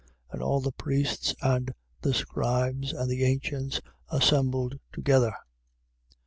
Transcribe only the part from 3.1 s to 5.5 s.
ancients assembled together.